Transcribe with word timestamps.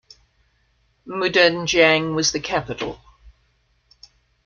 Mudanjiang 1.07 2.15
was 2.15 2.31
the 2.31 2.39
capital. 2.39 2.99